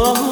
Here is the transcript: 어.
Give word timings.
어. 0.00 0.27